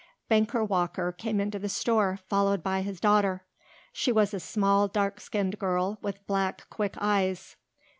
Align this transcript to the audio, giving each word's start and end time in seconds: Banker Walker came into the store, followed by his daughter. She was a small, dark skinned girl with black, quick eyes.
Banker 0.29 0.63
Walker 0.65 1.11
came 1.11 1.39
into 1.39 1.59
the 1.59 1.69
store, 1.69 2.17
followed 2.27 2.63
by 2.63 2.81
his 2.81 2.99
daughter. 2.99 3.43
She 3.93 4.11
was 4.11 4.33
a 4.33 4.39
small, 4.39 4.87
dark 4.87 5.19
skinned 5.19 5.59
girl 5.59 5.99
with 6.01 6.25
black, 6.25 6.67
quick 6.71 6.95
eyes. 6.99 7.55